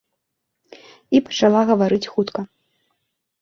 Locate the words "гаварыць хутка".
1.73-2.41